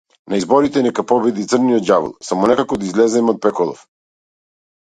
На 0.33 0.37
изборите 0.43 0.81
нека 0.85 1.05
победи 1.11 1.45
црниот 1.51 1.85
ѓавол, 1.97 2.15
само 2.31 2.51
некако 2.53 2.81
да 2.85 2.89
излеземе 2.91 3.33
од 3.37 3.41
пеколов! 3.47 3.85